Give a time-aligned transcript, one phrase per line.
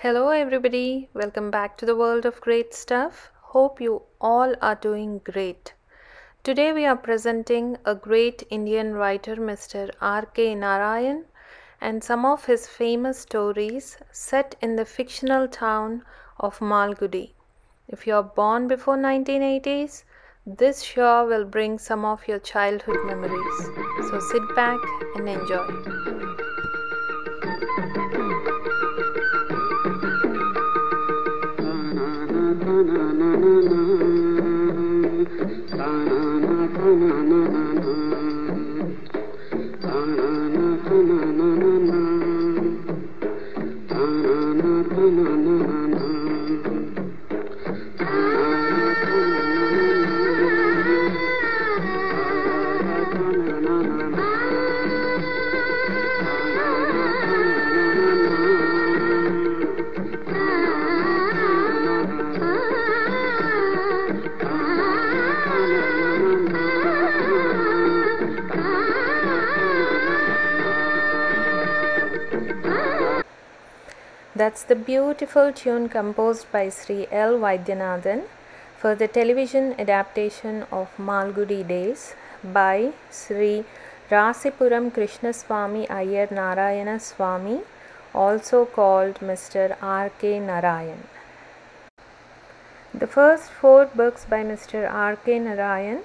[0.00, 1.08] Hello, everybody.
[1.14, 3.32] Welcome back to the world of great stuff.
[3.40, 5.72] Hope you all are doing great.
[6.42, 9.90] Today, we are presenting a great Indian writer, Mr.
[10.02, 10.54] R.K.
[10.54, 11.24] Narayan,
[11.80, 16.04] and some of his famous stories set in the fictional town
[16.38, 17.32] of Malgudi.
[17.88, 20.04] If you are born before 1980s,
[20.44, 23.70] this sure will bring some of your childhood memories.
[24.10, 24.78] So sit back
[25.14, 26.55] and enjoy.
[74.38, 77.38] That's the beautiful tune composed by Sri L.
[77.42, 78.24] Vaidyanathan
[78.76, 83.64] for the television adaptation of Malgudi Days by Sri
[84.10, 87.62] Rasipuram Krishnaswamy Iyer Narayana Swamy,
[88.14, 89.74] also called Mr.
[89.80, 90.10] R.
[90.18, 90.38] K.
[90.38, 91.04] Narayan.
[92.92, 94.86] The first four books by Mr.
[94.92, 95.16] R.
[95.16, 95.38] K.
[95.38, 96.02] Narayan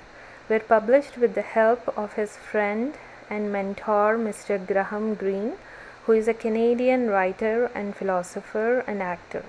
[0.47, 2.93] were published with the help of his friend
[3.29, 4.65] and mentor, Mr.
[4.65, 5.57] Graham Greene
[6.05, 9.45] who is a Canadian writer and philosopher and actor.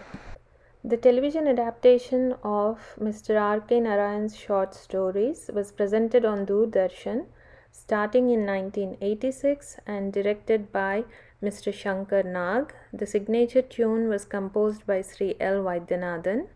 [0.85, 3.41] The television adaptation of Mr.
[3.41, 3.61] R.
[3.61, 3.81] K.
[3.81, 7.27] Narayan's short stories was presented on Doordarshan
[7.73, 11.05] starting in 1986 and directed by
[11.43, 11.73] Mr.
[11.73, 12.75] Shankar Nag.
[12.93, 15.63] The signature tune was composed by Sri L.
[15.63, 16.49] Vaidyanathan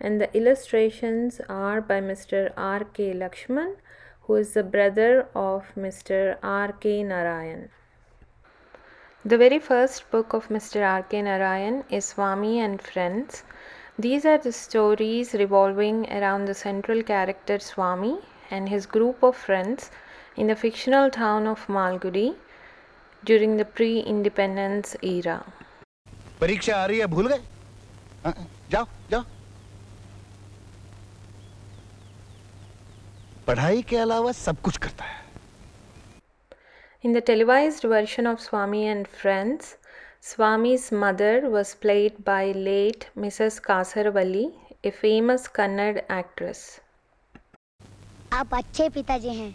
[0.00, 2.52] and the illustrations are by Mr.
[2.56, 2.84] R.
[2.84, 3.12] K.
[3.12, 3.76] Laxman,
[4.22, 6.36] who is the brother of Mr.
[6.42, 6.72] R.
[6.72, 7.02] K.
[7.02, 7.68] Narayan.
[9.25, 10.85] The very first book of Mr.
[10.85, 11.03] R.
[11.03, 11.21] K.
[11.21, 13.43] Narayan is Swami and Friends.
[13.97, 18.17] These are the stories revolving around the central character Swami
[18.51, 19.89] and his group of friends
[20.37, 22.35] in the fictional town of Malgudi
[23.23, 25.41] during the pre independence era.
[26.41, 27.41] परीक्षा आ रही है भूल गए
[28.25, 28.33] हाँ,
[28.71, 29.23] जाओ जाओ
[33.47, 35.23] पढ़ाई के अलावा सब कुछ करता है
[37.01, 39.77] In the televised version of Swami and Friends,
[40.21, 43.61] Swami's mother was played by late Mrs.
[43.61, 46.79] Kasaravalli, a famous Kannada actress.
[48.33, 49.53] आप अच्छे पिताजी हैं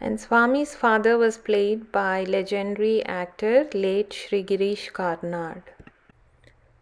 [0.00, 5.62] And Swami's father was played by legendary actor late Shri Girish Karnad.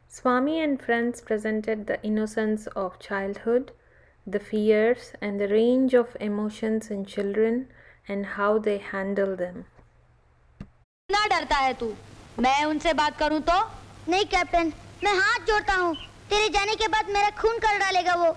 [0.09, 3.73] Swami and Friends presented the innocence of childhood,
[4.32, 7.60] the fears and the range of emotions in children
[8.08, 9.64] and how they handle them.
[11.10, 11.94] ना डरता है तू?
[12.40, 13.60] मैं उनसे बात करूँ तो?
[14.10, 14.72] नहीं कैप्टन
[15.04, 15.96] मैं हाथ जोड़ता हूँ।
[16.30, 18.32] तेरे जाने के बाद मेरा खून कर डालेगा वो।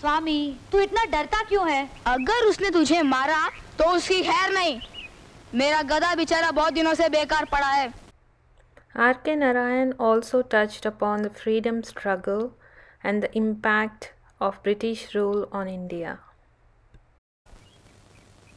[0.00, 0.38] स्वामी
[0.72, 1.88] तू इतना डरता क्यों है?
[2.06, 4.80] अगर उसने तुझे मारा तो उसकी खैर नहीं।
[5.54, 7.92] मेरा गधा बेचारा बहुत दिनों से बेकार पड़ा है।
[8.96, 12.48] R K Narayan also touched upon the freedom struggle
[13.04, 14.04] and the impact
[14.40, 16.16] of British rule on India.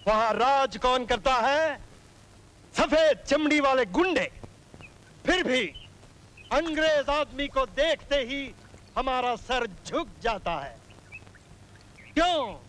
[0.08, 1.80] वहाँ राज कौन करता है?
[2.78, 4.32] सफ़ेद चमड़ी वाले गुंडे।
[5.26, 5.68] फिर भी
[6.52, 8.56] अंग्रेज़ आदमी को देखते ही
[8.98, 10.78] हमारा सर झुक जाता है।
[12.14, 12.60] क्यों?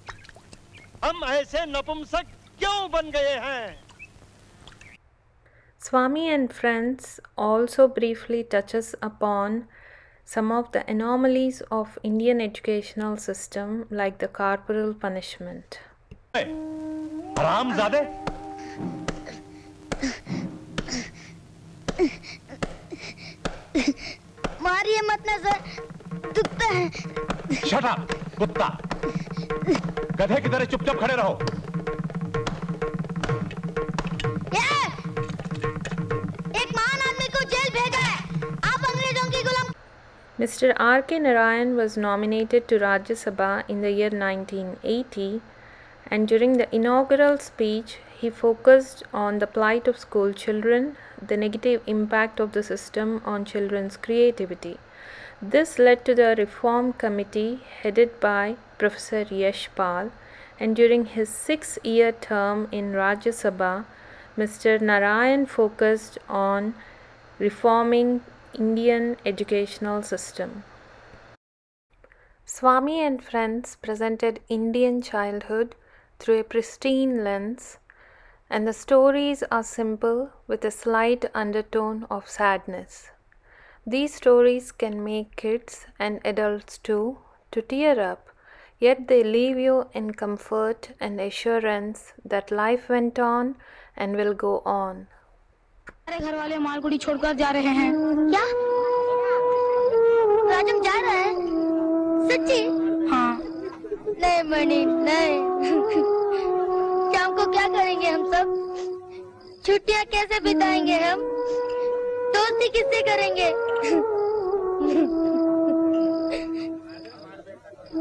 [1.04, 2.26] हम ऐसे नपुंसक
[2.58, 3.90] क्यों बन गए हैं?
[5.80, 7.04] Swami and Friends
[7.38, 9.62] also briefly touches upon
[10.27, 15.79] some of the anomalies of Indian educational system like the corporal punishment.
[16.35, 18.01] हराम जादे
[24.63, 25.59] मारिए मत ना सर
[26.35, 28.07] दुखता है शट अप
[28.37, 28.67] कुत्ता
[30.19, 31.33] गधे की तरह चुपचाप खड़े रहो
[40.40, 40.74] Mr.
[40.78, 41.02] R.
[41.02, 41.18] K.
[41.18, 45.42] Narayan was nominated to Rajya Sabha in the year 1980,
[46.10, 51.82] and during the inaugural speech, he focused on the plight of school children, the negative
[51.86, 54.78] impact of the system on children's creativity.
[55.42, 60.10] This led to the Reform Committee headed by Professor Yash Pal,
[60.58, 63.84] and during his six year term in Rajya Sabha,
[64.38, 64.80] Mr.
[64.80, 66.74] Narayan focused on
[67.38, 68.22] reforming
[68.58, 70.64] Indian educational system.
[72.44, 75.76] Swami and friends presented Indian childhood
[76.18, 77.78] through a pristine lens,
[78.50, 83.10] and the stories are simple with a slight undertone of sadness.
[83.86, 87.18] These stories can make kids and adults too
[87.52, 88.30] to tear up,
[88.80, 93.56] yet they leave you in comfort and assurance that life went on
[93.96, 95.06] and will go on.
[96.10, 97.90] हमारे घर वाले मालगुड़ी छोड़कर जा रहे हैं।
[98.30, 98.40] क्या?
[100.48, 101.34] राजम जा रहा है?
[102.28, 102.62] सच्ची?
[103.10, 103.38] हाँ।
[104.22, 105.36] नहीं मणि नहीं।
[107.12, 108.46] शाम को क्या करेंगे हम सब?
[109.66, 111.22] छुट्टियाँ कैसे बिताएँगे हम?
[112.36, 113.48] दोस्ती किससे करेंगे?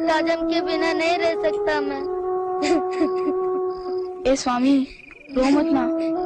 [0.08, 2.04] राजम के बिना नहीं रह सकता मैं।
[4.32, 4.78] ए स्वामी
[5.38, 6.19] रो मत ना।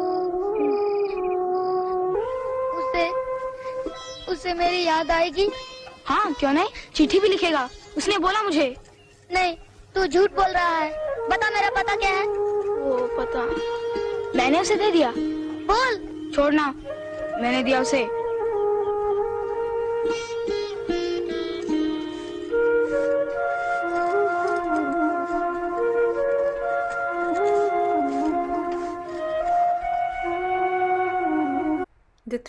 [4.43, 5.49] उसे मेरी याद आएगी।
[6.05, 6.69] हाँ क्यों नहीं?
[6.95, 8.75] चिट्ठी भी लिखेगा। उसने बोला मुझे।
[9.33, 9.55] नहीं
[9.95, 10.89] तू झूठ बोल रहा है।
[11.29, 12.27] बता मेरा पता क्या है?
[12.27, 13.45] वो पता।
[14.37, 15.13] मैंने उसे दे दिया।
[15.69, 15.95] बोल।
[16.35, 16.67] छोड़ना।
[17.41, 18.22] मैंने दिया उसे।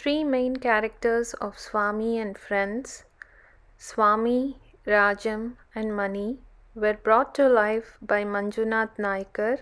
[0.05, 3.05] Three main characters of Swami and friends,
[3.79, 6.41] Swami, Rajam, and Mani,
[6.75, 9.61] were brought to life by Manjunath Naikar,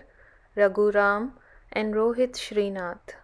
[0.57, 1.31] Raghuram,
[1.71, 3.15] and Rohit Srinath.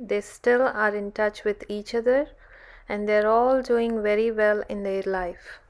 [0.00, 2.26] They still are in touch with each other
[2.88, 5.60] and they're all doing very well in their life.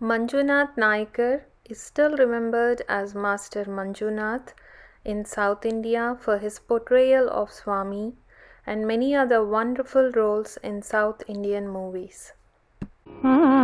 [0.00, 4.54] Manjunath Naikar is still remembered as Master Manjunath
[5.04, 8.14] in South India for his portrayal of Swami
[8.66, 12.32] and many other wonderful roles in South Indian movies.
[13.08, 13.63] Hmm.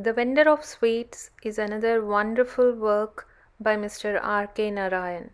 [0.00, 3.26] The Vendor of Sweets is another wonderful work
[3.58, 4.20] by Mr.
[4.22, 4.46] R.
[4.46, 4.70] K.
[4.70, 5.30] Narayan.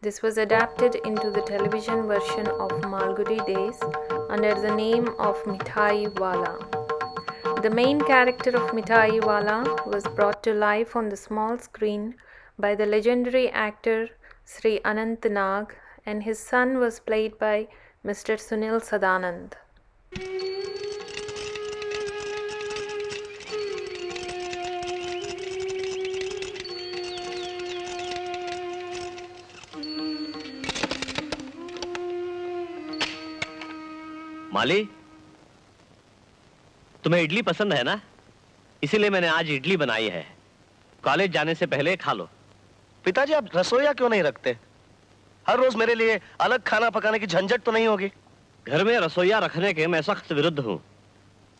[0.00, 3.78] This was adapted into the television version of Malgudi Days
[4.28, 6.58] under the name of Mithai Wala.
[7.62, 12.16] The main character of Mithai Wala was brought to life on the small screen
[12.58, 14.08] by the legendary actor
[14.44, 15.72] Sri Anant Nag,
[16.04, 17.68] and his son was played by
[18.04, 18.34] Mr.
[18.36, 19.52] Sunil Sadanand.
[34.60, 34.82] माली
[37.04, 38.00] तुम्हें इडली पसंद है ना?
[38.84, 40.24] इसीलिए मैंने आज इडली बनाई है।
[41.04, 42.28] College जाने से पहले खा लो।
[43.04, 44.56] पिताजी आप रसोईया क्यों नहीं रखते?
[45.48, 48.10] हर रोज मेरे लिए अलग खाना पकाने की झंझट तो नहीं होगी।
[48.68, 50.76] घर में रसोईया रखने के मैं सख्त विरुद्ध हूँ।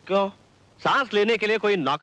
[0.07, 0.29] क्यों?
[0.79, 2.01] सांस लेने के लिए कोई नौक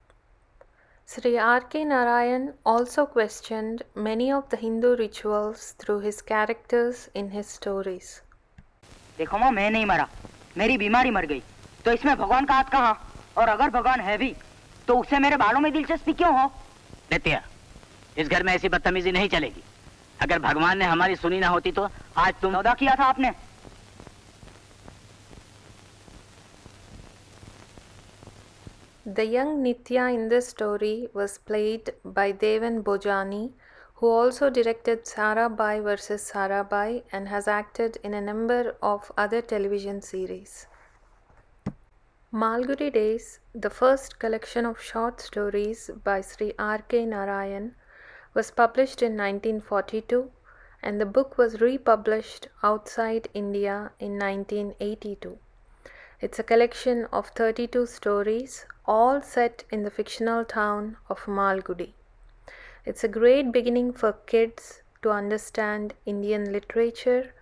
[1.09, 1.85] Sri R.K.
[1.93, 8.11] Narayan also questioned many of the Hindu rituals through his characters in his stories.
[9.19, 10.09] देखो माँ मैं नहीं मरा।
[10.57, 11.43] मेरी बीमारी मर गई।
[11.85, 12.93] तो इसमें भगवान का हाथ कहा?
[13.39, 14.35] और अगर भगवान है भी
[14.89, 16.47] तो उससे मेरे बालों में दिलचस्पी क्यों हो?
[17.13, 17.43] नित्या
[18.19, 19.63] इस घर में ऐसी बदतमीजी नहीं चलेगी।
[20.23, 23.33] अगर भगवान ने हमारी सुनी ना होती तो आज तुम सौदा किया था आपने।
[29.07, 31.87] The young Nitya in this story was played
[32.17, 33.49] by Devan Bojani,
[33.99, 36.31] who also directed Sarabhai vs.
[36.31, 40.69] Sarabhai and has acted in a number of other television series.
[42.33, 47.07] Malgudi Days, the first collection of short stories by Sri R.K.
[47.07, 47.75] Narayan,
[48.35, 50.31] was published in 1942
[50.81, 55.39] and the book was republished outside India in 1982.
[56.21, 61.95] It's a collection of 32 stories, all set in the fictional town of Malgudi.
[62.89, 67.35] It's a great beginning for kids to understand Indian literature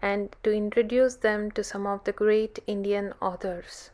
[0.00, 3.90] and to introduce them to some of the great Indian authors.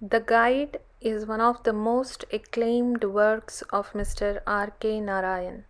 [0.00, 4.40] The Guide is one of the most acclaimed works of Mr.
[4.46, 4.70] R.
[4.78, 5.00] K.
[5.00, 5.64] Narayan.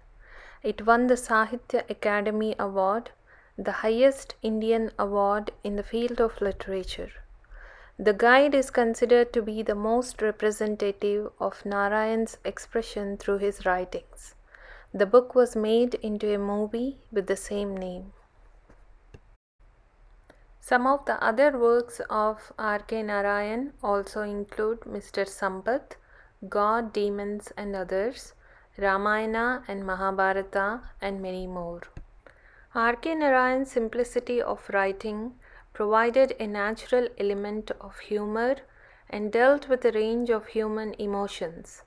[0.63, 3.13] It won the Sahitya Akademi Award,
[3.57, 7.13] the highest Indian award in the field of literature.
[7.99, 14.35] The guide is considered to be the most representative of Narayan's expression through his writings.
[14.93, 18.13] The book was made into a movie with the same name.
[20.61, 23.03] Some of the other works of R.K.
[23.05, 25.27] Narayan also include Mr.
[25.27, 25.97] Sampath,
[26.51, 28.35] God, Demons, and Others,
[28.77, 31.81] Ramayana and Mahabharata, and many more.
[32.75, 33.15] R.K.
[33.15, 35.39] Narayan's simplicity of writing
[35.77, 38.57] provided a natural element of humor
[39.11, 41.83] and dealt with a range of human emotions.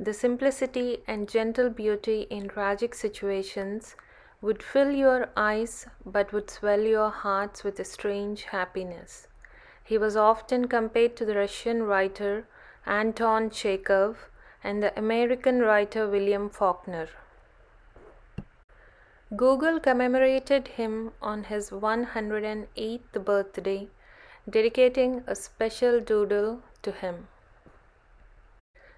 [0.00, 3.94] The simplicity and gentle beauty in tragic situations
[4.40, 9.28] would fill your eyes but would swell your hearts with a strange happiness.
[9.84, 12.48] He was often compared to the Russian writer
[12.86, 14.30] Anton Chekhov
[14.64, 17.08] and the American writer William Faulkner.
[19.34, 23.88] Google commemorated him on his 108th birthday,
[24.48, 27.26] dedicating a special doodle to him.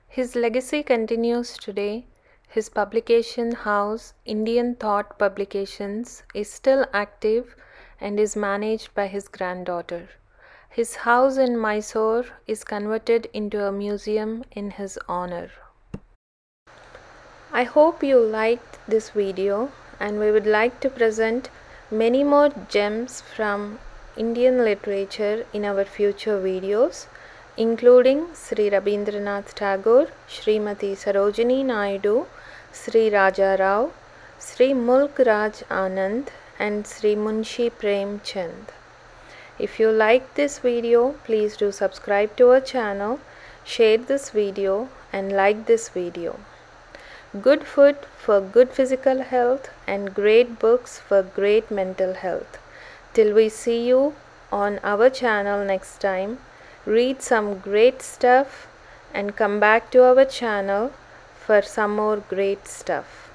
[0.06, 2.08] His legacy continues today.
[2.46, 7.56] His publication house, Indian Thought Publications, is still active
[7.98, 10.10] and is managed by his granddaughter.
[10.68, 15.48] His house in Mysore is converted into a museum in his honor.
[17.50, 21.50] I hope you liked this video and we would like to present
[21.90, 23.78] many more gems from
[24.16, 27.06] Indian literature in our future videos
[27.56, 32.26] including Sri Rabindranath Tagore, Srimati Sarojini Naidu,
[32.72, 33.90] Sri Raja Rao,
[34.38, 36.28] Sri Mulk Raj Anand
[36.58, 38.72] and Sri Munshi Prem Chand.
[39.58, 43.18] If you like this video, please do subscribe to our channel,
[43.64, 46.38] share this video and like this video.
[47.36, 52.56] Good food for good physical health and great books for great mental health.
[53.12, 54.14] Till we see you
[54.50, 56.38] on our channel next time,
[56.86, 58.66] read some great stuff
[59.12, 60.92] and come back to our channel
[61.38, 63.27] for some more great stuff.